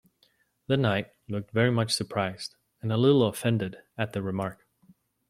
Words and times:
The 0.65 0.77
Knight 0.77 1.11
looked 1.29 1.51
very 1.51 1.69
much 1.69 1.91
surprised, 1.91 2.55
and 2.81 2.91
a 2.91 2.97
little 2.97 3.27
offended 3.27 3.77
at 3.99 4.13
the 4.13 4.23
remark. 4.23 4.65